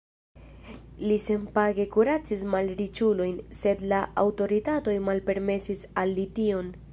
Li 1.09 1.17
senpage 1.25 1.85
kuracis 1.95 2.41
malriĉulojn, 2.55 3.37
sed 3.59 3.85
la 3.93 4.01
aŭtoritatoj 4.23 4.97
malpermesis 5.11 5.85
al 6.05 6.17
li 6.19 6.27
tion. 6.41 6.75